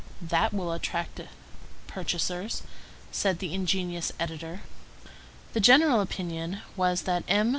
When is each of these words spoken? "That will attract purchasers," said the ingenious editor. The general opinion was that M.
"That 0.23 0.51
will 0.51 0.71
attract 0.71 1.21
purchasers," 1.85 2.63
said 3.11 3.37
the 3.37 3.53
ingenious 3.53 4.11
editor. 4.19 4.61
The 5.53 5.59
general 5.59 6.01
opinion 6.01 6.61
was 6.75 7.03
that 7.03 7.23
M. 7.27 7.49